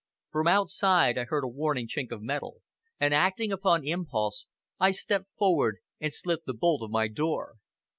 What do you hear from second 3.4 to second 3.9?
upon